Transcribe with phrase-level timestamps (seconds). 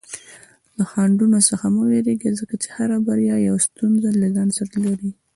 [0.77, 5.11] له خنډونو څخه مه ویریږه، ځکه هره بریا یوه ستونزه له ځان سره لري.